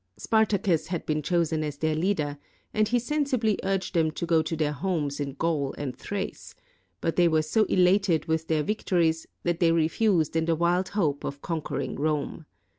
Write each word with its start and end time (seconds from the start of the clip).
Sparta 0.17 0.57
cus 0.57 0.87
had 0.87 1.05
been 1.05 1.21
chosen 1.21 1.63
as 1.63 1.77
their 1.77 1.93
leader, 1.93 2.39
and 2.73 2.87
he 2.87 2.97
sensibly 2.97 3.59
urged 3.63 3.93
them 3.93 4.09
to 4.09 4.25
go 4.25 4.41
to 4.41 4.55
their 4.55 4.71
homes 4.71 5.19
in 5.19 5.33
Gaul 5.35 5.75
and 5.77 5.95
Thrace; 5.95 6.55
but 7.01 7.17
they 7.17 7.27
were 7.27 7.43
so 7.43 7.65
elated 7.65 8.25
with 8.25 8.47
their 8.47 8.63
victories 8.63 9.27
that 9.43 9.59
they 9.59 9.71
refused 9.71 10.35
in 10.35 10.45
the 10.45 10.55
wild 10.55 10.89
hope 10.89 11.23
of 11.23 11.43
conquering 11.43 11.97
Rome. 11.97 12.47